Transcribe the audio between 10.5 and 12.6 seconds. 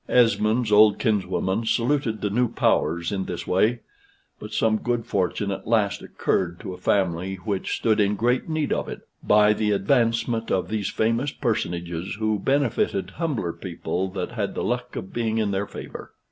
these famous personages who